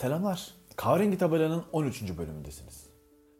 Selamlar. 0.00 0.54
Kahverengi 0.76 1.18
tabelanın 1.18 1.64
13. 1.72 2.18
bölümündesiniz. 2.18 2.86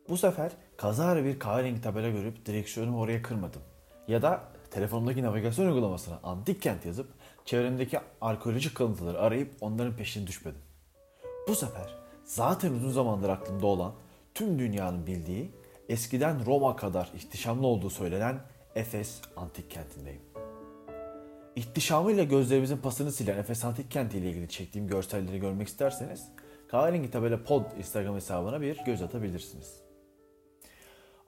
Bu 0.08 0.16
sefer 0.16 0.52
kazara 0.76 1.24
bir 1.24 1.38
kahverengi 1.38 1.80
tabela 1.80 2.08
görüp 2.08 2.46
direksiyonumu 2.46 3.00
oraya 3.00 3.22
kırmadım. 3.22 3.62
Ya 4.08 4.22
da 4.22 4.42
telefonumdaki 4.70 5.22
navigasyon 5.22 5.66
uygulamasına 5.66 6.20
antik 6.22 6.62
kent 6.62 6.86
yazıp 6.86 7.08
çevremdeki 7.44 7.98
arkeolojik 8.20 8.74
kalıntıları 8.74 9.20
arayıp 9.20 9.54
onların 9.60 9.96
peşine 9.96 10.26
düşmedim. 10.26 10.60
Bu 11.48 11.54
sefer 11.54 11.94
zaten 12.24 12.72
uzun 12.72 12.90
zamandır 12.90 13.28
aklımda 13.28 13.66
olan 13.66 13.92
tüm 14.34 14.58
dünyanın 14.58 15.06
bildiği 15.06 15.50
eskiden 15.88 16.46
Roma 16.46 16.76
kadar 16.76 17.10
ihtişamlı 17.16 17.66
olduğu 17.66 17.90
söylenen 17.90 18.40
Efes 18.74 19.20
antik 19.36 19.70
kentindeyim. 19.70 20.22
İhtişamıyla 21.56 22.24
gözlerimizin 22.24 22.76
pasını 22.76 23.12
silen 23.12 23.38
Efes 23.38 23.64
Antik 23.64 23.90
Kenti 23.90 24.18
ile 24.18 24.30
ilgili 24.30 24.48
çektiğim 24.48 24.88
görselleri 24.88 25.40
görmek 25.40 25.68
isterseniz 25.68 26.28
Kahverengi 26.70 27.10
Tabela 27.10 27.44
Pod 27.44 27.64
Instagram 27.78 28.14
hesabına 28.14 28.60
bir 28.60 28.78
göz 28.86 29.02
atabilirsiniz. 29.02 29.82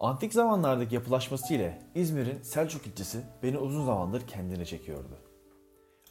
Antik 0.01 0.32
zamanlardaki 0.32 0.95
yapılaşması 0.95 1.55
ile 1.55 1.82
İzmir'in 1.95 2.42
Selçuk 2.42 2.87
ilçesi 2.87 3.23
beni 3.42 3.59
uzun 3.59 3.84
zamandır 3.87 4.27
kendine 4.27 4.65
çekiyordu. 4.65 5.18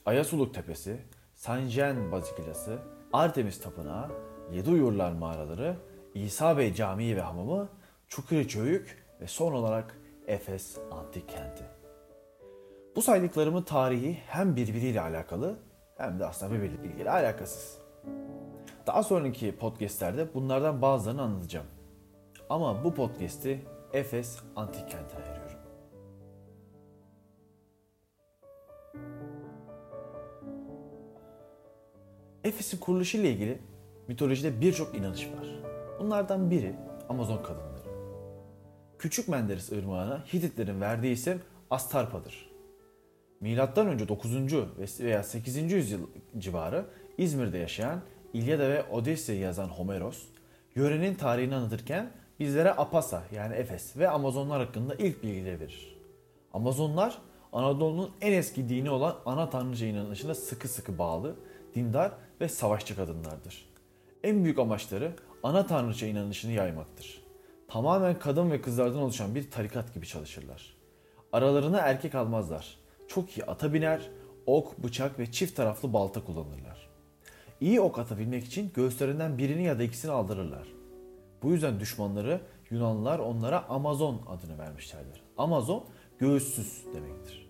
Ayasuluk 0.06 0.54
Tepesi, 0.54 1.00
Sanjen 1.36 2.12
Bazikilası, 2.12 2.80
Artemis 3.14 3.62
Tapınağı, 3.62 4.12
Yedi 4.52 4.70
Uyurlar 4.70 5.12
Mağaraları, 5.12 5.76
İsa 6.14 6.58
Bey 6.58 6.74
Camii 6.74 7.16
ve 7.16 7.22
Hamamı, 7.22 7.70
Çukuri 8.08 8.48
Çöyük 8.48 9.06
ve 9.22 9.28
son 9.28 9.54
olarak 9.54 9.98
Efes 10.28 10.78
Antik 10.92 11.30
Kenti. 11.30 11.64
Bu 12.96 13.02
saydıklarımın 13.02 13.64
tarihi 13.64 14.18
hem 14.28 14.56
birbiriyle 14.56 15.02
alakalı 15.02 15.60
hem 15.98 16.20
de 16.20 16.26
aslında 16.26 16.54
birbiriyle 16.54 16.94
ilgili 16.94 17.10
alakasız. 17.10 17.82
Daha 18.88 19.04
sonraki 19.04 19.56
podcastlerde 19.56 20.34
bunlardan 20.34 20.82
bazılarını 20.82 21.22
anlatacağım. 21.22 21.66
Ama 22.50 22.84
bu 22.84 22.94
podcast'i 22.94 23.60
Efes 23.94 24.40
Antik 24.56 24.90
Kenti'ne 24.90 25.20
ayırıyorum. 25.20 25.58
Efes'in 32.44 32.78
kuruluşu 32.78 33.18
ile 33.18 33.32
ilgili 33.32 33.60
mitolojide 34.08 34.62
birçok 34.62 34.96
inanış 34.96 35.28
var. 35.28 35.48
Bunlardan 36.00 36.52
biri 36.52 36.76
Amazon 37.10 37.44
kadınları. 37.44 37.92
Küçük 39.00 39.28
Menderes 39.28 39.72
Irmağı'na 39.72 40.24
Hititlerin 40.34 40.82
verdiği 40.82 41.14
isim 41.14 41.42
Astarpa'dır. 41.70 42.52
Milattan 43.40 43.88
önce 43.88 44.08
9. 44.08 44.32
veya 45.00 45.24
8. 45.24 45.72
yüzyıl 45.72 46.08
civarı 46.38 46.86
İzmir'de 47.18 47.58
yaşayan 47.58 48.02
İlyada 48.34 48.70
ve 48.70 48.84
Odysseus'u 48.84 49.42
yazan 49.42 49.68
Homeros, 49.68 50.24
yörenin 50.76 51.16
tarihini 51.16 51.56
anlatırken 51.56 52.12
bizlere 52.40 52.72
Apasa 52.72 53.24
yani 53.36 53.56
Efes 53.56 53.98
ve 53.98 54.10
Amazonlar 54.10 54.66
hakkında 54.66 54.96
ilk 54.96 55.24
bilgileri 55.24 55.60
verir. 55.60 55.98
Amazonlar 56.54 57.18
Anadolu'nun 57.54 58.12
en 58.22 58.32
eski 58.32 58.70
dini 58.70 58.90
olan 58.90 59.16
ana 59.26 59.50
tanrıca 59.50 59.88
inanışına 59.88 60.36
sıkı 60.36 60.68
sıkı 60.68 60.98
bağlı, 60.98 61.36
dindar 61.76 62.12
ve 62.42 62.48
savaşçı 62.50 62.96
kadınlardır. 62.96 63.66
En 64.24 64.44
büyük 64.44 64.60
amaçları 64.60 65.12
ana 65.44 65.68
tanrıça 65.68 66.06
inanışını 66.06 66.52
yaymaktır. 66.52 67.24
Tamamen 67.68 68.20
kadın 68.20 68.52
ve 68.52 68.62
kızlardan 68.62 69.02
oluşan 69.02 69.36
bir 69.36 69.52
tarikat 69.52 69.94
gibi 69.94 70.08
çalışırlar. 70.08 70.74
Aralarına 71.34 71.80
erkek 71.80 72.16
almazlar. 72.16 72.78
Çok 73.08 73.38
iyi 73.38 73.46
ata 73.46 73.74
biner, 73.74 74.02
ok, 74.46 74.84
bıçak 74.84 75.20
ve 75.20 75.32
çift 75.32 75.56
taraflı 75.56 75.94
balta 75.94 76.24
kullanırlar. 76.24 76.91
İyi 77.62 77.82
ok 77.82 78.00
atabilmek 78.00 78.44
için 78.44 78.72
göğüslerinden 78.74 79.38
birini 79.38 79.64
ya 79.64 79.80
da 79.80 79.84
ikisini 79.84 80.12
aldırırlar. 80.12 80.68
Bu 81.44 81.52
yüzden 81.52 81.80
düşmanları 81.80 82.42
Yunanlılar 82.70 83.20
onlara 83.20 83.70
Amazon 83.70 84.22
adını 84.28 84.58
vermişlerdir. 84.58 85.24
Amazon 85.38 85.86
göğüssüz 86.20 86.86
demektir. 86.94 87.50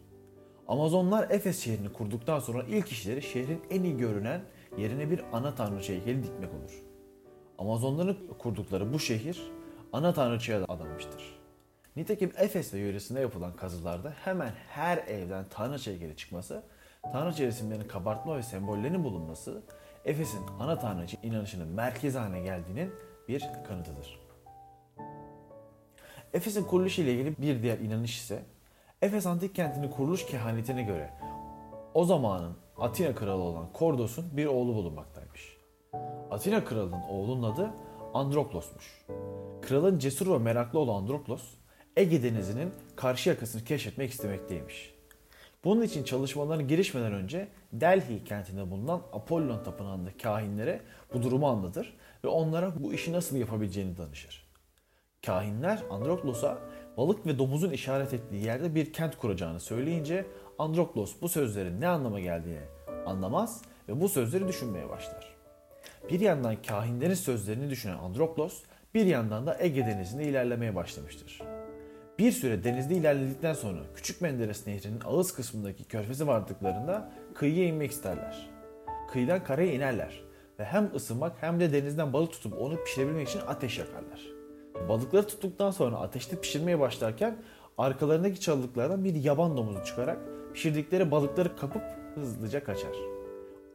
Amazonlar 0.67 1.29
Efes 1.29 1.59
şehrini 1.59 1.93
kurduktan 1.93 2.39
sonra 2.39 2.63
ilk 2.63 2.87
işleri 2.87 3.21
şehrin 3.21 3.61
en 3.69 3.83
iyi 3.83 3.97
görünen 3.97 4.41
yerine 4.77 5.11
bir 5.11 5.21
ana 5.33 5.55
tanrıça 5.55 5.93
heykeli 5.93 6.23
dikmek 6.23 6.53
olur. 6.53 6.83
Amazonların 7.57 8.17
kurdukları 8.39 8.93
bu 8.93 8.99
şehir 8.99 9.51
ana 9.93 10.13
tanrıçaya 10.13 10.63
adanmıştır. 10.63 11.39
Nitekim 11.95 12.31
Efes 12.37 12.73
ve 12.73 12.79
yöresinde 12.79 13.19
yapılan 13.19 13.55
kazılarda 13.55 14.13
hemen 14.23 14.51
her 14.67 14.97
evden 14.97 15.45
tanrıça 15.49 15.91
heykeli 15.91 16.15
çıkması, 16.15 16.63
tanrıça 17.11 17.43
resimlerinin 17.43 17.87
kabartma 17.87 18.37
ve 18.37 18.43
sembollerinin 18.43 19.03
bulunması 19.03 19.63
Efes'in 20.05 20.41
ana 20.59 20.79
tanrıcı 20.79 21.17
inanışının 21.23 21.67
merkezi 21.67 22.17
haline 22.17 22.41
geldiğinin 22.41 22.93
bir 23.27 23.49
kanıtıdır. 23.67 24.19
Efes'in 26.33 26.63
kuruluşu 26.63 27.01
ile 27.01 27.13
ilgili 27.13 27.41
bir 27.41 27.63
diğer 27.63 27.79
inanış 27.79 28.17
ise 28.17 28.43
Efes 29.01 29.25
antik 29.25 29.55
kentinin 29.55 29.89
kuruluş 29.89 30.25
kehanetine 30.25 30.83
göre 30.83 31.09
o 31.93 32.05
zamanın 32.05 32.57
Atina 32.77 33.15
kralı 33.15 33.41
olan 33.41 33.73
Kordos'un 33.73 34.37
bir 34.37 34.45
oğlu 34.45 34.75
bulunmaktaymış. 34.75 35.57
Atina 36.31 36.65
kralının 36.65 37.01
oğlunun 37.01 37.53
adı 37.53 37.71
Androklos'muş. 38.13 39.05
Kralın 39.61 39.99
cesur 39.99 40.33
ve 40.33 40.37
meraklı 40.37 40.79
olan 40.79 41.01
Androklos, 41.01 41.43
Ege 41.95 42.23
denizinin 42.23 42.73
karşı 42.95 43.29
yakasını 43.29 43.63
keşfetmek 43.63 44.11
istemekteymiş. 44.11 44.95
Bunun 45.63 45.81
için 45.81 46.03
çalışmalarına 46.03 46.61
girişmeden 46.61 47.13
önce 47.13 47.47
Delhi 47.73 48.23
kentinde 48.23 48.71
bulunan 48.71 49.01
Apollon 49.13 49.63
tapınağında 49.63 50.09
kahinlere 50.23 50.81
bu 51.13 51.23
durumu 51.23 51.47
anlatır 51.47 51.97
ve 52.23 52.27
onlara 52.27 52.83
bu 52.83 52.93
işi 52.93 53.13
nasıl 53.13 53.35
yapabileceğini 53.35 53.97
danışır. 53.97 54.51
Kahinler 55.25 55.83
Androklos'a 55.89 56.57
balık 56.97 57.25
ve 57.25 57.39
domuzun 57.39 57.71
işaret 57.71 58.13
ettiği 58.13 58.45
yerde 58.45 58.75
bir 58.75 58.93
kent 58.93 59.17
kuracağını 59.17 59.59
söyleyince 59.59 60.25
Androklos 60.59 61.15
bu 61.21 61.29
sözlerin 61.29 61.81
ne 61.81 61.87
anlama 61.87 62.19
geldiğini 62.19 62.61
anlamaz 63.05 63.61
ve 63.89 64.01
bu 64.01 64.09
sözleri 64.09 64.47
düşünmeye 64.47 64.89
başlar. 64.89 65.35
Bir 66.09 66.19
yandan 66.19 66.61
kahinlerin 66.61 67.13
sözlerini 67.13 67.69
düşünen 67.69 67.97
Androklos, 67.97 68.63
bir 68.93 69.05
yandan 69.05 69.47
da 69.47 69.57
Ege 69.59 69.85
denizinde 69.85 70.23
ilerlemeye 70.23 70.75
başlamıştır. 70.75 71.41
Bir 72.19 72.31
süre 72.31 72.63
denizde 72.63 72.95
ilerledikten 72.95 73.53
sonra 73.53 73.79
Küçük 73.95 74.21
Menderes 74.21 74.67
Nehri'nin 74.67 74.99
ağız 75.05 75.33
kısmındaki 75.33 75.83
körfeze 75.83 76.27
vardıklarında 76.27 77.11
kıyıya 77.33 77.67
inmek 77.67 77.91
isterler. 77.91 78.49
Kıyıdan 79.11 79.43
karaya 79.43 79.73
inerler 79.73 80.23
ve 80.59 80.65
hem 80.65 80.91
ısınmak 80.95 81.35
hem 81.41 81.59
de 81.59 81.73
denizden 81.73 82.13
balık 82.13 82.31
tutup 82.31 82.61
onu 82.61 82.83
pişirebilmek 82.83 83.29
için 83.29 83.41
ateş 83.47 83.79
yakarlar. 83.79 84.21
Balıkları 84.89 85.27
tuttuktan 85.27 85.71
sonra 85.71 85.97
ateşte 85.97 86.41
pişirmeye 86.41 86.79
başlarken 86.79 87.37
arkalarındaki 87.77 88.39
çalılıklardan 88.39 89.03
bir 89.03 89.15
yaban 89.15 89.57
domuzu 89.57 89.83
çıkarak 89.85 90.17
pişirdikleri 90.53 91.11
balıkları 91.11 91.55
kapıp 91.55 91.83
hızlıca 92.15 92.63
kaçar. 92.63 92.95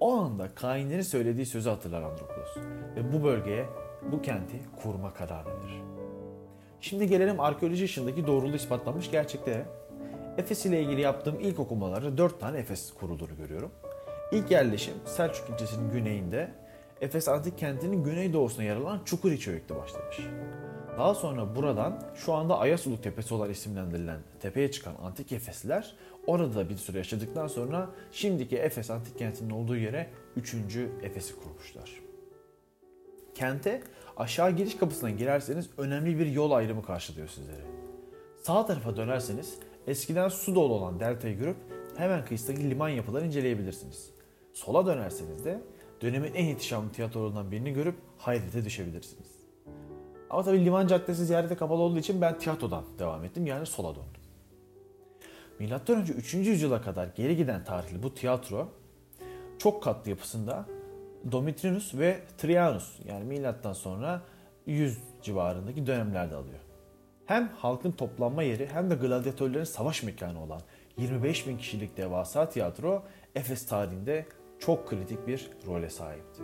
O 0.01 0.13
anda 0.13 0.55
kainlerin 0.55 1.03
söylediği 1.03 1.47
sözü 1.47 1.71
hatırlar 1.71 2.03
Androplos 2.03 2.57
ve 2.97 3.13
bu 3.13 3.25
bölgeye, 3.25 3.67
bu 4.13 4.23
kenti 4.23 4.61
kurma 4.83 5.15
kararı 5.15 5.49
verir. 5.49 5.83
Şimdi 6.81 7.09
gelelim 7.09 7.41
arkeoloji 7.41 7.85
ışığındaki 7.85 8.27
doğruluğu 8.27 8.57
ispatlanmış 8.57 9.11
gerçekte. 9.11 9.67
Efes 10.39 10.67
ile 10.67 10.83
ilgili 10.83 11.01
yaptığım 11.01 11.41
ilk 11.41 11.59
okumalarda 11.59 12.19
4 12.19 12.41
tane 12.41 12.59
Efes 12.59 12.95
kurulduğunu 12.95 13.37
görüyorum. 13.37 13.71
İlk 14.33 14.51
yerleşim 14.51 14.95
Selçuk 15.05 15.51
ilçesinin 15.51 15.91
güneyinde 15.91 16.51
Efes 17.01 17.29
antik 17.29 17.59
kentinin 17.59 18.05
güneydoğusuna 18.05 18.65
yer 18.65 18.77
alan 18.77 19.01
Çukuriçöyük'te 19.05 19.77
başlamış. 19.77 20.21
Daha 20.99 21.15
sonra 21.15 21.57
buradan 21.57 22.03
şu 22.15 22.35
anda 22.35 22.59
Ayasuluk 22.59 23.03
Tepesi 23.03 23.35
olarak 23.35 23.57
isimlendirilen 23.57 24.21
tepeye 24.41 24.71
çıkan 24.71 24.95
antik 25.03 25.33
Efesliler 25.33 25.95
orada 26.27 26.69
bir 26.69 26.77
süre 26.77 26.99
yaşadıktan 26.99 27.47
sonra 27.47 27.91
şimdiki 28.13 28.57
Efes 28.57 28.91
antik 28.91 29.19
kentinin 29.19 29.51
olduğu 29.51 29.77
yere 29.77 30.11
3. 30.37 30.55
Efes'i 31.03 31.35
kurmuşlar. 31.37 31.91
Kente 33.35 33.83
aşağı 34.17 34.51
giriş 34.51 34.77
kapısından 34.77 35.19
girerseniz 35.19 35.71
önemli 35.79 36.19
bir 36.19 36.27
yol 36.27 36.51
ayrımı 36.51 36.83
karşılıyor 36.83 37.29
sizleri. 37.29 37.63
Sağ 38.43 38.67
tarafa 38.67 38.97
dönerseniz 38.97 39.59
eskiden 39.87 40.29
su 40.29 40.55
dolu 40.55 40.75
olan 40.75 41.01
deltayı 41.01 41.39
görüp 41.39 41.57
hemen 41.97 42.25
kıyısındaki 42.25 42.71
liman 42.71 42.89
yapılarını 42.89 43.27
inceleyebilirsiniz. 43.27 44.11
Sola 44.53 44.87
dönerseniz 44.87 45.45
de 45.45 45.61
dönemin 46.01 46.35
en 46.35 46.47
ihtişamlı 46.47 46.93
tiyatrolarından 46.93 47.51
birini 47.51 47.73
görüp 47.73 47.95
hayrete 48.19 48.65
düşebilirsiniz. 48.65 49.37
Ama 50.31 50.43
tabii 50.43 50.65
liman 50.65 50.87
caddesi 50.87 51.27
ziyarete 51.27 51.55
kapalı 51.55 51.83
olduğu 51.83 51.99
için 51.99 52.21
ben 52.21 52.39
tiyatrodan 52.39 52.85
devam 52.99 53.25
ettim 53.25 53.47
yani 53.47 53.67
sola 53.67 53.89
döndüm. 53.89 54.21
Milattan 55.59 55.97
önce 55.97 56.13
3. 56.13 56.35
yüzyıla 56.35 56.83
kadar 56.83 57.09
geri 57.17 57.37
giden 57.37 57.65
tarihli 57.65 58.03
bu 58.03 58.15
tiyatro 58.15 58.69
çok 59.59 59.83
katlı 59.83 60.11
yapısında 60.11 60.67
Domitrinus 61.33 61.95
ve 61.95 62.21
Trianus 62.39 62.99
yani 63.09 63.25
milattan 63.25 63.73
sonra 63.73 64.23
100 64.67 64.99
civarındaki 65.23 65.87
dönemlerde 65.87 66.35
alıyor. 66.35 66.59
Hem 67.27 67.49
halkın 67.49 67.93
toplanma 67.93 68.43
yeri 68.43 68.67
hem 68.67 68.91
de 68.91 68.95
gladyatörlerin 68.95 69.65
savaş 69.65 70.03
mekanı 70.03 70.43
olan 70.43 70.61
25 70.99 71.47
bin 71.47 71.59
kişilik 71.59 71.97
devasa 71.97 72.49
tiyatro 72.49 73.03
Efes 73.35 73.67
tarihinde 73.67 74.27
çok 74.59 74.89
kritik 74.89 75.27
bir 75.27 75.51
role 75.67 75.91
sahipti. 75.91 76.43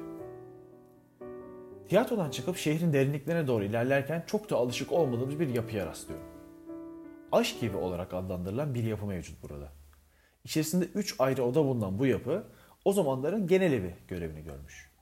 Tiyatrodan 1.89 2.31
çıkıp 2.31 2.57
şehrin 2.57 2.93
derinliklerine 2.93 3.47
doğru 3.47 3.65
ilerlerken 3.65 4.25
çok 4.27 4.51
da 4.51 4.57
alışık 4.57 4.93
olmadığımız 4.93 5.41
bir 5.41 5.49
yapıya 5.49 5.87
rastlıyorum. 5.87 6.27
Aşk 7.33 7.63
evi 7.63 7.77
olarak 7.77 8.15
adlandırılan 8.15 8.75
bir 8.75 8.85
yapı 8.85 9.07
mevcut 9.07 9.43
burada. 9.43 9.73
İçerisinde 10.45 10.85
3 10.85 11.15
ayrı 11.19 11.45
oda 11.45 11.65
bulunan 11.65 11.99
bu 11.99 12.07
yapı 12.07 12.45
o 12.85 12.93
zamanların 12.93 13.47
genel 13.47 13.73
evi 13.73 13.95
görevini 14.09 14.45
görmüş. 14.45 14.93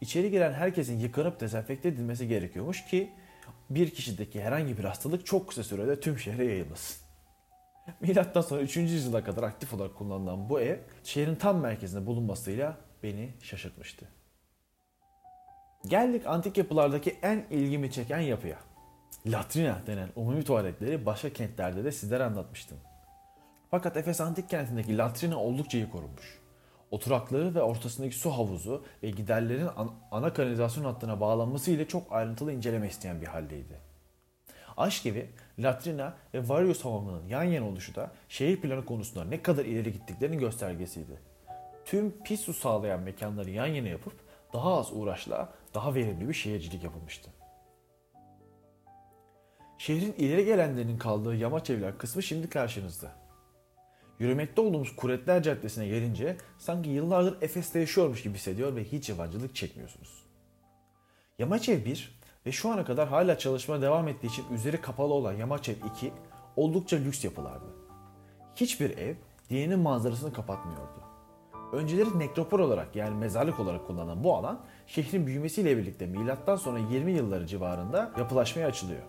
İçeri 0.00 0.30
giren 0.30 0.52
herkesin 0.52 0.98
yıkanıp 0.98 1.40
dezenfekte 1.40 1.88
edilmesi 1.88 2.28
gerekiyormuş 2.28 2.84
ki 2.84 3.12
bir 3.70 3.90
kişideki 3.90 4.42
herhangi 4.42 4.78
bir 4.78 4.84
hastalık 4.84 5.26
çok 5.26 5.48
kısa 5.48 5.64
sürede 5.64 6.00
tüm 6.00 6.18
şehre 6.18 6.44
yayılmasın. 6.44 7.04
Milattan 8.00 8.40
sonra 8.40 8.62
3. 8.62 8.76
yüzyıla 8.76 9.24
kadar 9.24 9.42
aktif 9.42 9.74
olarak 9.74 9.96
kullanılan 9.96 10.48
bu 10.48 10.60
ev 10.60 10.78
şehrin 11.04 11.34
tam 11.34 11.60
merkezinde 11.60 12.06
bulunmasıyla 12.06 12.76
beni 13.02 13.30
şaşırtmıştı. 13.42 14.08
Geldik 15.86 16.26
antik 16.26 16.58
yapılardaki 16.58 17.16
en 17.22 17.44
ilgimi 17.50 17.92
çeken 17.92 18.20
yapıya. 18.20 18.58
Latrina 19.26 19.78
denen 19.86 20.08
umumi 20.16 20.44
tuvaletleri 20.44 21.06
başka 21.06 21.32
kentlerde 21.32 21.84
de 21.84 21.92
sizlere 21.92 22.24
anlatmıştım. 22.24 22.78
Fakat 23.70 23.96
Efes 23.96 24.20
antik 24.20 24.48
kentindeki 24.48 24.98
latrina 24.98 25.36
oldukça 25.36 25.78
iyi 25.78 25.90
korunmuş. 25.90 26.43
Oturakları 26.94 27.54
ve 27.54 27.62
ortasındaki 27.62 28.14
su 28.14 28.30
havuzu 28.30 28.84
ve 29.02 29.10
giderlerin 29.10 29.68
ana 30.10 30.32
kanalizasyon 30.32 30.84
hattına 30.84 31.20
bağlanması 31.20 31.70
ile 31.70 31.88
çok 31.88 32.12
ayrıntılı 32.12 32.52
inceleme 32.52 32.88
isteyen 32.88 33.20
bir 33.20 33.26
haldeydi. 33.26 33.80
Aşk 34.76 35.02
gibi 35.02 35.30
latrina 35.58 36.14
ve 36.34 36.48
Varius 36.48 36.84
hamamının 36.84 37.28
yan 37.28 37.42
yana 37.42 37.68
oluşu 37.68 37.94
da 37.94 38.12
şehir 38.28 38.60
planı 38.60 38.84
konusunda 38.84 39.24
ne 39.24 39.42
kadar 39.42 39.64
ileri 39.64 39.92
gittiklerinin 39.92 40.38
göstergesiydi. 40.38 41.18
Tüm 41.84 42.22
pis 42.22 42.40
su 42.40 42.54
sağlayan 42.54 43.00
mekanları 43.00 43.50
yan 43.50 43.66
yana 43.66 43.88
yapıp 43.88 44.14
daha 44.52 44.78
az 44.78 44.92
uğraşla 44.92 45.52
daha 45.74 45.94
verimli 45.94 46.28
bir 46.28 46.34
şehircilik 46.34 46.84
yapılmıştı. 46.84 47.30
Şehrin 49.78 50.12
ileri 50.12 50.44
gelenlerinin 50.44 50.98
kaldığı 50.98 51.34
yamaç 51.34 51.70
evler 51.70 51.98
kısmı 51.98 52.22
şimdi 52.22 52.48
karşınızda. 52.48 53.23
Yürümekte 54.24 54.60
olduğumuz 54.60 54.96
Kuretler 54.96 55.42
Caddesi'ne 55.42 55.88
gelince 55.88 56.36
sanki 56.58 56.90
yıllardır 56.90 57.42
Efes'te 57.42 57.80
yaşıyormuş 57.80 58.22
gibi 58.22 58.34
hissediyor 58.34 58.76
ve 58.76 58.84
hiç 58.84 59.08
yabancılık 59.08 59.54
çekmiyorsunuz. 59.54 60.24
Yamaç 61.38 61.68
ev 61.68 61.84
1 61.84 62.20
ve 62.46 62.52
şu 62.52 62.70
ana 62.70 62.84
kadar 62.84 63.08
hala 63.08 63.38
çalışmaya 63.38 63.82
devam 63.82 64.08
ettiği 64.08 64.26
için 64.26 64.44
üzeri 64.54 64.80
kapalı 64.80 65.14
olan 65.14 65.32
Yamaç 65.32 65.68
ev 65.68 65.74
2 65.96 66.12
oldukça 66.56 66.96
lüks 66.96 67.24
yapılardı. 67.24 67.64
Hiçbir 68.56 68.98
ev 68.98 69.14
diğerinin 69.50 69.78
manzarasını 69.78 70.32
kapatmıyordu. 70.32 71.02
Önceleri 71.72 72.18
nekropol 72.18 72.58
olarak 72.58 72.96
yani 72.96 73.16
mezarlık 73.16 73.60
olarak 73.60 73.86
kullanılan 73.86 74.24
bu 74.24 74.36
alan 74.36 74.60
şehrin 74.86 75.26
büyümesiyle 75.26 75.76
birlikte 75.76 76.06
milattan 76.06 76.56
sonra 76.56 76.78
20 76.78 77.12
yılları 77.12 77.46
civarında 77.46 78.12
yapılaşmaya 78.18 78.68
açılıyor. 78.68 79.02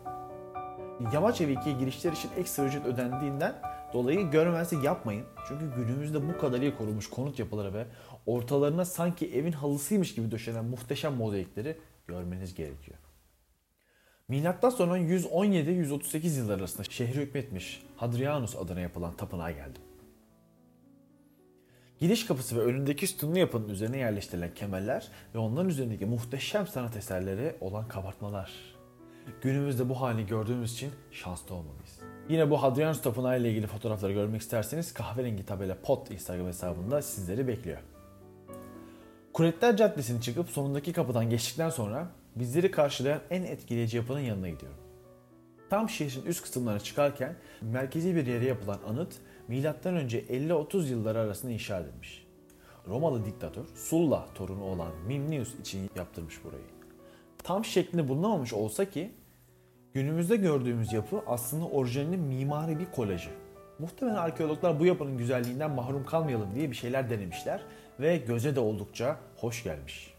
Yamaç 1.13 1.41
evi 1.41 1.53
2'ye 1.53 1.79
girişler 1.79 2.11
için 2.11 2.29
ekstra 2.37 2.63
ücret 2.63 2.85
ödendiğinden 2.85 3.74
dolayı 3.93 4.31
görmezlik 4.31 4.83
yapmayın. 4.83 5.25
Çünkü 5.47 5.75
günümüzde 5.75 6.27
bu 6.27 6.37
kadar 6.37 6.61
iyi 6.61 6.75
korunmuş 6.75 7.09
konut 7.09 7.39
yapıları 7.39 7.73
ve 7.73 7.85
ortalarına 8.25 8.85
sanki 8.85 9.33
evin 9.33 9.51
halısıymış 9.51 10.15
gibi 10.15 10.31
döşenen 10.31 10.65
muhteşem 10.65 11.13
mozaikleri 11.13 11.77
görmeniz 12.07 12.55
gerekiyor. 12.55 12.97
Milattan 14.27 14.69
sonra 14.69 14.97
117-138 14.97 16.37
yıllar 16.37 16.59
arasında 16.59 16.83
şehri 16.83 17.19
hükmetmiş 17.19 17.83
Hadrianus 17.97 18.55
adına 18.55 18.79
yapılan 18.79 19.13
tapınağa 19.13 19.51
geldim. 19.51 19.81
Giriş 21.99 22.25
kapısı 22.25 22.57
ve 22.57 22.61
önündeki 22.61 23.07
sütunlu 23.07 23.39
yapının 23.39 23.69
üzerine 23.69 23.97
yerleştirilen 23.97 24.53
kemerler 24.53 25.07
ve 25.35 25.39
onların 25.39 25.69
üzerindeki 25.69 26.05
muhteşem 26.05 26.67
sanat 26.67 26.97
eserleri 26.97 27.55
olan 27.61 27.87
kabartmalar. 27.87 28.74
Günümüzde 29.41 29.89
bu 29.89 30.01
halini 30.01 30.27
gördüğümüz 30.27 30.73
için 30.73 30.91
şanslı 31.11 31.55
olmalıyız. 31.55 31.99
Yine 32.29 32.49
bu 32.49 32.63
Hadrianus 32.63 33.01
Tapınağı 33.01 33.39
ile 33.39 33.49
ilgili 33.49 33.67
fotoğrafları 33.67 34.13
görmek 34.13 34.41
isterseniz 34.41 34.93
kahverengi 34.93 35.45
tabela 35.45 35.77
pot 35.83 36.11
Instagram 36.11 36.47
hesabında 36.47 37.01
sizleri 37.01 37.47
bekliyor. 37.47 37.77
Kuretler 39.33 39.77
Caddesi'ni 39.77 40.21
çıkıp 40.21 40.49
sonundaki 40.49 40.93
kapıdan 40.93 41.29
geçtikten 41.29 41.69
sonra 41.69 42.07
bizleri 42.35 42.71
karşılayan 42.71 43.21
en 43.29 43.43
etkileyici 43.43 43.97
yapının 43.97 44.19
yanına 44.19 44.49
gidiyorum. 44.49 44.77
Tam 45.69 45.89
şehrin 45.89 46.25
üst 46.25 46.41
kısımlarına 46.41 46.79
çıkarken 46.79 47.35
merkezi 47.61 48.15
bir 48.15 48.27
yere 48.27 48.45
yapılan 48.45 48.79
anıt 48.87 49.13
M.Ö. 49.47 49.57
50-30 49.57 50.85
yılları 50.87 51.19
arasında 51.19 51.51
inşa 51.51 51.79
edilmiş. 51.79 52.25
Romalı 52.87 53.25
diktatör 53.25 53.65
Sulla 53.75 54.27
torunu 54.35 54.63
olan 54.63 54.91
Mimnius 55.07 55.59
için 55.59 55.89
yaptırmış 55.95 56.43
burayı. 56.43 56.74
Tam 57.45 57.65
şeklinde 57.65 58.07
bulunamamış 58.07 58.53
olsa 58.53 58.85
ki 58.85 59.11
günümüzde 59.93 60.35
gördüğümüz 60.35 60.93
yapı 60.93 61.21
aslında 61.27 61.65
orijinalinin 61.65 62.19
mimari 62.19 62.79
bir 62.79 62.85
kolajı. 62.85 63.29
Muhtemelen 63.79 64.15
arkeologlar 64.15 64.79
bu 64.79 64.85
yapının 64.85 65.17
güzelliğinden 65.17 65.71
mahrum 65.71 66.05
kalmayalım 66.05 66.55
diye 66.55 66.71
bir 66.71 66.75
şeyler 66.75 67.09
denemişler 67.09 67.61
ve 67.99 68.17
göze 68.17 68.55
de 68.55 68.59
oldukça 68.59 69.17
hoş 69.35 69.63
gelmiş. 69.63 70.13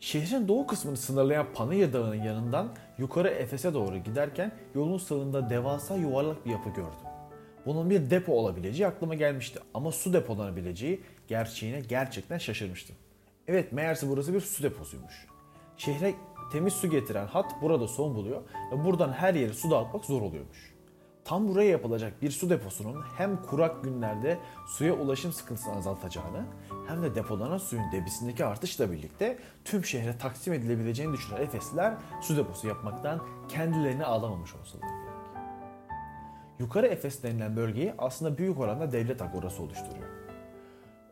Şehrin 0.00 0.48
doğu 0.48 0.66
kısmını 0.66 0.96
sınırlayan 0.96 1.46
Panayır 1.54 1.92
Dağı'nın 1.92 2.22
yanından 2.22 2.68
yukarı 2.98 3.28
Efes'e 3.28 3.74
doğru 3.74 3.96
giderken 3.96 4.52
yolun 4.74 4.98
sağında 4.98 5.50
devasa 5.50 5.96
yuvarlak 5.96 6.46
bir 6.46 6.50
yapı 6.50 6.68
gördüm. 6.68 7.08
Bunun 7.66 7.90
bir 7.90 8.10
depo 8.10 8.32
olabileceği 8.32 8.86
aklıma 8.86 9.14
gelmişti 9.14 9.60
ama 9.74 9.92
su 9.92 10.12
depolanabileceği 10.12 11.00
gerçeğine 11.28 11.80
gerçekten 11.80 12.38
şaşırmıştım. 12.38 12.96
Evet 13.48 13.72
meğerse 13.72 14.08
burası 14.08 14.34
bir 14.34 14.40
su 14.40 14.62
deposuymuş. 14.62 15.26
Şehre 15.76 16.14
temiz 16.52 16.72
su 16.72 16.90
getiren 16.90 17.26
hat 17.26 17.62
burada 17.62 17.88
son 17.88 18.14
buluyor 18.14 18.42
ve 18.72 18.84
buradan 18.84 19.12
her 19.12 19.34
yere 19.34 19.52
su 19.52 19.70
dağıtmak 19.70 20.04
zor 20.04 20.22
oluyormuş. 20.22 20.72
Tam 21.24 21.48
buraya 21.48 21.70
yapılacak 21.70 22.22
bir 22.22 22.30
su 22.30 22.50
deposunun 22.50 23.02
hem 23.16 23.42
kurak 23.42 23.84
günlerde 23.84 24.38
suya 24.66 24.94
ulaşım 24.94 25.32
sıkıntısını 25.32 25.76
azaltacağını 25.76 26.44
hem 26.88 27.02
de 27.02 27.14
depolanan 27.14 27.58
suyun 27.58 27.92
debisindeki 27.92 28.44
artışla 28.44 28.92
birlikte 28.92 29.38
tüm 29.64 29.84
şehre 29.84 30.18
taksim 30.18 30.52
edilebileceğini 30.52 31.12
düşünen 31.12 31.40
Efesliler 31.40 31.94
su 32.20 32.36
deposu 32.36 32.68
yapmaktan 32.68 33.20
kendilerini 33.48 34.04
ağlamamış 34.04 34.54
olsalar 34.54 34.82
gerek. 34.82 35.02
Yukarı 36.58 36.86
Efes 36.86 37.22
denilen 37.22 37.56
bölgeyi 37.56 37.94
aslında 37.98 38.38
büyük 38.38 38.60
oranda 38.60 38.92
devlet 38.92 39.22
agorası 39.22 39.62
oluşturuyor. 39.62 40.01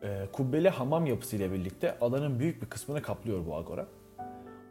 Ee, 0.03 0.27
kubbeli 0.31 0.69
hamam 0.69 1.05
yapısıyla 1.05 1.51
birlikte 1.51 1.99
alanın 1.99 2.39
büyük 2.39 2.61
bir 2.61 2.67
kısmını 2.67 3.01
kaplıyor 3.01 3.45
bu 3.45 3.55
agora. 3.55 3.87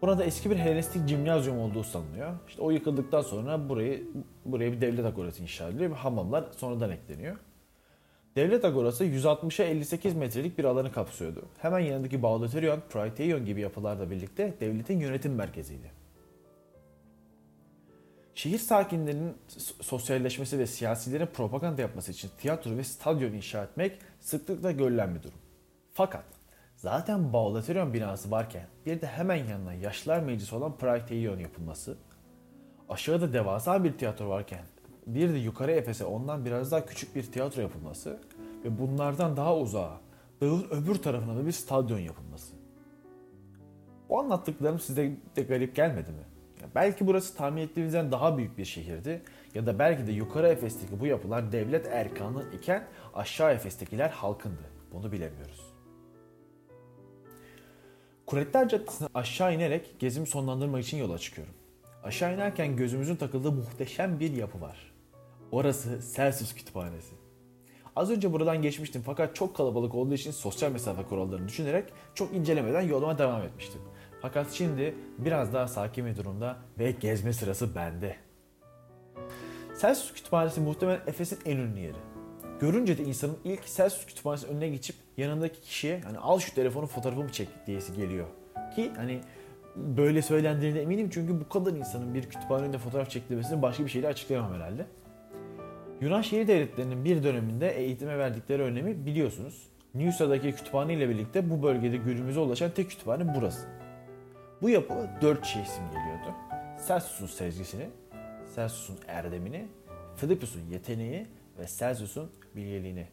Burada 0.03 0.25
eski 0.25 0.51
bir 0.51 0.57
Helenistik 0.57 1.09
cimnazyum 1.09 1.59
olduğu 1.59 1.85
sanılıyor. 1.85 2.33
İşte 2.49 2.63
o 2.63 2.71
yıkıldıktan 2.71 3.23
sonra 3.23 3.69
burayı 3.69 4.09
buraya 4.45 4.73
bir 4.73 4.81
devlet 4.81 5.05
agorası 5.05 5.43
inşa 5.43 5.69
ediliyor 5.69 5.91
ve 5.91 5.95
hamamlar 5.95 6.45
sonradan 6.57 6.91
ekleniyor. 6.91 7.37
Devlet 8.37 8.65
agorası 8.65 9.05
160'a 9.05 9.65
58 9.65 10.15
metrelik 10.15 10.59
bir 10.59 10.65
alanı 10.65 10.93
kapsıyordu. 10.93 11.43
Hemen 11.59 11.79
yanındaki 11.79 12.23
Bauditorion, 12.23 12.81
Praetorion 12.91 13.45
gibi 13.45 13.61
yapılarla 13.61 14.11
birlikte 14.11 14.55
devletin 14.61 15.01
yönetim 15.01 15.35
merkeziydi. 15.35 16.00
Şehir 18.35 18.59
sakinlerinin 18.59 19.37
sosyalleşmesi 19.81 20.59
ve 20.59 20.67
siyasilerin 20.67 21.27
propaganda 21.27 21.83
yapması 21.83 22.13
için 22.13 22.31
tiyatro 22.39 22.77
ve 22.77 22.85
stadyon 22.85 23.33
inşa 23.33 23.65
etmek 23.65 23.99
sıklıkla 24.21 24.71
görülen 24.73 25.15
bir 25.15 25.23
durum. 25.23 25.39
Fakat 25.93 26.25
Zaten 26.81 27.33
Bağlaterion 27.33 27.95
binası 27.95 28.31
varken 28.31 28.67
bir 28.87 29.01
de 29.01 29.07
hemen 29.07 29.45
yanına 29.45 29.75
Yaşlar 29.75 30.21
Meclisi 30.21 30.55
olan 30.55 30.77
Praetorion 30.77 31.39
yapılması, 31.39 31.97
aşağıda 32.89 33.33
devasa 33.33 33.85
bir 33.85 33.93
tiyatro 33.93 34.29
varken 34.29 34.65
bir 35.07 35.35
de 35.35 35.39
yukarı 35.39 35.73
Efes'e 35.73 36.05
ondan 36.05 36.45
biraz 36.45 36.73
daha 36.73 36.87
küçük 36.87 37.17
bir 37.17 37.23
tiyatro 37.23 37.63
yapılması 37.63 38.21
ve 38.65 38.79
bunlardan 38.79 39.37
daha 39.37 39.57
uzağa 39.57 40.01
dağın 40.41 40.67
öbür 40.71 40.95
tarafına 40.95 41.37
da 41.37 41.47
bir 41.47 41.53
stadyon 41.53 41.99
yapılması. 41.99 42.55
Bu 44.09 44.21
anlattıklarım 44.21 44.79
size 44.79 45.13
de 45.37 45.43
garip 45.43 45.77
gelmedi 45.77 46.11
mi? 46.11 46.25
Belki 46.75 47.07
burası 47.07 47.37
tahmin 47.37 47.63
ettiğimizden 47.63 48.13
daha 48.13 48.39
büyük 48.39 48.59
bir 48.59 48.65
şehirdi 48.65 49.23
ya 49.55 49.67
da 49.67 49.79
belki 49.79 50.07
de 50.07 50.13
yukarı 50.13 50.49
Efes'teki 50.49 51.01
bu 51.01 51.07
yapılar 51.07 51.53
devlet 51.53 51.87
erkanı 51.87 52.45
iken 52.55 52.87
aşağı 53.15 53.53
Efes'tekiler 53.53 54.11
halkındı. 54.11 54.63
Bunu 54.93 55.13
bilemiyoruz. 55.13 55.71
Kuretler 58.27 58.69
Caddesi'ne 58.69 59.09
aşağı 59.15 59.55
inerek 59.55 59.95
gezimi 59.99 60.27
sonlandırmak 60.27 60.83
için 60.83 60.97
yola 60.97 61.19
çıkıyorum. 61.19 61.55
Aşağı 62.03 62.35
inerken 62.35 62.77
gözümüzün 62.77 63.17
takıldığı 63.17 63.53
muhteşem 63.53 64.21
bir 64.21 64.33
yapı 64.33 64.61
var. 64.61 64.93
Orası 65.53 66.01
Celsius 66.17 66.55
Kütüphanesi. 66.55 67.15
Az 67.97 68.11
önce 68.11 68.33
buradan 68.33 68.63
geçmiştim 68.63 69.03
fakat 69.07 69.37
çok 69.37 69.57
kalabalık 69.57 69.95
olduğu 69.95 70.15
için 70.15 70.31
sosyal 70.31 70.73
mesafe 70.73 71.03
kurallarını 71.03 71.49
düşünerek 71.49 71.85
çok 72.15 72.35
incelemeden 72.35 72.83
yoluma 72.83 73.19
devam 73.19 73.43
etmiştim. 73.43 73.81
Fakat 74.23 74.51
şimdi 74.53 74.95
biraz 75.19 75.53
daha 75.55 75.69
sakin 75.69 76.07
bir 76.07 76.17
durumda 76.17 76.57
ve 76.79 76.91
gezme 76.91 77.33
sırası 77.33 77.75
bende. 77.75 78.17
Celsius 79.81 80.13
Kütüphanesi 80.13 80.61
muhtemelen 80.61 81.01
Efes'in 81.07 81.39
en 81.45 81.57
ünlü 81.57 81.81
yeri. 81.81 81.97
Görünce 82.61 82.99
de 82.99 83.05
insanın 83.05 83.39
ilk 83.45 83.67
Celsius 83.67 84.07
kütüphanesinin 84.07 84.53
önüne 84.53 84.69
geçip 84.69 84.97
yanındaki 85.17 85.61
kişiye 85.61 86.01
hani 86.01 86.19
al 86.19 86.39
şu 86.39 86.55
telefonu 86.55 86.87
fotoğrafımı 86.87 87.33
çek 87.33 87.49
diyesi 87.67 87.97
geliyor. 87.97 88.27
Ki 88.77 88.91
hani 88.97 89.21
böyle 89.77 90.23
söylendiğine 90.23 90.79
eminim 90.79 91.11
çünkü 91.13 91.41
bu 91.41 91.49
kadar 91.49 91.73
insanın 91.73 92.15
bir 92.15 92.23
kütüphane 92.23 92.63
önünde 92.63 92.79
fotoğraf 92.79 93.11
çekilmesini 93.11 93.63
başka 93.63 93.85
bir 93.85 93.91
şeyle 93.91 94.09
açıklayamam 94.09 94.55
herhalde. 94.55 94.87
Yunan 96.01 96.23
şehir 96.23 96.49
devletlerinin 96.49 97.05
bir 97.05 97.23
döneminde 97.23 97.71
eğitime 97.71 98.19
verdikleri 98.19 98.63
önemi 98.63 99.07
biliyorsunuz. 99.07 99.69
Newsa'daki 99.95 100.53
kütüphane 100.53 100.95
ile 100.95 101.09
birlikte 101.09 101.51
bu 101.51 101.63
bölgede 101.63 101.97
günümüze 101.97 102.41
ulaşan 102.41 102.71
tek 102.71 102.91
kütüphane 102.91 103.35
burası. 103.37 103.80
Bu 104.63 104.71
yapı 104.71 105.11
dört 105.23 105.45
şey 105.45 105.65
simgeliyordu. 105.65 106.35
Celsius'un 106.89 107.27
sezgisini, 107.27 107.91
Celsius'un 108.55 108.99
erdemini, 109.09 109.69
Philippus'un 110.17 110.67
yeteneği 110.71 111.27
ve 111.59 111.67
Celsius'un 111.67 112.33
bilgeliğini. 112.57 113.07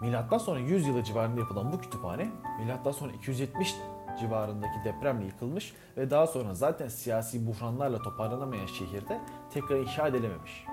Milattan 0.00 0.38
sonra 0.38 0.58
100 0.58 0.86
yılı 0.86 1.04
civarında 1.04 1.40
yapılan 1.40 1.72
bu 1.72 1.80
kütüphane, 1.80 2.28
milattan 2.60 2.92
sonra 2.92 3.12
270 3.12 3.74
civarındaki 4.20 4.84
depremle 4.84 5.24
yıkılmış 5.24 5.72
ve 5.96 6.10
daha 6.10 6.26
sonra 6.26 6.54
zaten 6.54 6.88
siyasi 6.88 7.46
buhranlarla 7.46 8.02
toparlanamayan 8.02 8.66
şehirde 8.66 9.20
tekrar 9.52 9.76
inşa 9.76 10.08
edilememiş. 10.08 10.64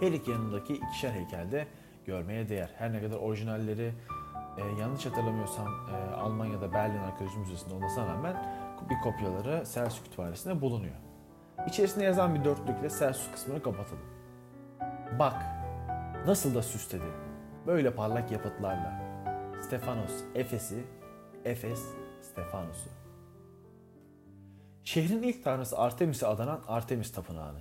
Her 0.00 0.12
iki 0.12 0.30
yanındaki 0.30 0.74
ikişer 0.74 1.10
heykelde 1.10 1.66
görmeye 2.06 2.48
değer. 2.48 2.70
Her 2.78 2.92
ne 2.92 3.00
kadar 3.00 3.16
orijinalleri 3.16 3.92
e, 4.58 4.80
yanlış 4.80 5.06
hatırlamıyorsam 5.06 5.66
e, 5.66 6.14
Almanya'da 6.14 6.72
Berlin 6.72 6.98
Arkeoloji 6.98 7.38
Müzesi'nde 7.38 7.74
olmasına 7.74 8.06
rağmen 8.06 8.36
bir 8.90 9.00
kopyaları 9.00 9.64
Celsius 9.74 10.02
Kütüphanesi'nde 10.02 10.60
bulunuyor. 10.60 10.94
İçerisinde 11.68 12.04
yazan 12.04 12.34
bir 12.34 12.44
dörtlükle 12.44 12.88
Celsius 12.88 13.32
kısmını 13.32 13.62
kapatalım. 13.62 14.04
Bak, 15.18 15.42
nasıl 16.26 16.54
da 16.54 16.62
süsledi. 16.62 17.04
Böyle 17.66 17.94
parlak 17.94 18.32
yapıtlarla. 18.32 19.00
Stefanos 19.62 20.12
Efes'i, 20.34 20.84
Efes 21.44 21.84
Stefanos'u. 22.22 22.88
Şehrin 24.84 25.22
ilk 25.22 25.44
tanrısı 25.44 25.78
Artemis'e 25.78 26.26
adanan 26.26 26.60
Artemis 26.68 27.12
Tapınağı'nı. 27.12 27.60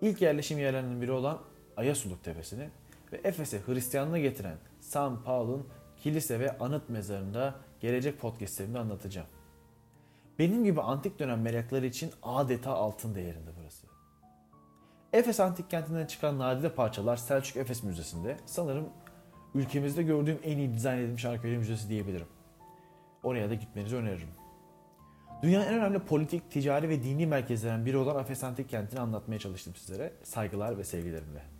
İlk 0.00 0.22
yerleşim 0.22 0.58
yerlerinden 0.58 1.02
biri 1.02 1.12
olan 1.12 1.38
Ayasuluk 1.76 2.24
Tepesi'ni 2.24 2.68
ve 3.12 3.20
Efes'e 3.24 3.60
Hristiyanlığı 3.66 4.18
getiren 4.18 4.56
San 4.80 5.22
Paul'un 5.22 5.68
kilise 6.06 6.40
ve 6.40 6.58
anıt 6.58 6.88
mezarında 6.88 7.54
gelecek 7.80 8.20
podcastlerimde 8.20 8.78
anlatacağım. 8.78 9.26
Benim 10.38 10.64
gibi 10.64 10.80
antik 10.80 11.18
dönem 11.18 11.42
merakları 11.42 11.86
için 11.86 12.10
adeta 12.22 12.70
altın 12.70 13.14
değerinde 13.14 13.50
burası. 13.60 13.86
Efes 15.12 15.40
antik 15.40 15.70
kentinden 15.70 16.06
çıkan 16.06 16.38
nadide 16.38 16.74
parçalar 16.74 17.16
Selçuk 17.16 17.56
Efes 17.56 17.82
Müzesi'nde. 17.82 18.36
Sanırım 18.46 18.88
ülkemizde 19.54 20.02
gördüğüm 20.02 20.38
en 20.44 20.58
iyi 20.58 20.74
dizayn 20.74 20.98
edilmiş 20.98 21.24
arkeoloji 21.24 21.58
müzesi 21.58 21.88
diyebilirim. 21.88 22.28
Oraya 23.22 23.50
da 23.50 23.54
gitmenizi 23.54 23.96
öneririm. 23.96 24.30
Dünyanın 25.42 25.66
en 25.66 25.74
önemli 25.74 25.98
politik, 25.98 26.50
ticari 26.50 26.88
ve 26.88 27.02
dini 27.02 27.26
merkezlerinden 27.26 27.86
biri 27.86 27.96
olan 27.96 28.20
Efes 28.20 28.44
Antik 28.44 28.68
Kenti'ni 28.68 29.00
anlatmaya 29.00 29.38
çalıştım 29.38 29.74
sizlere. 29.76 30.12
Saygılar 30.22 30.78
ve 30.78 30.84
sevgilerimle. 30.84 31.55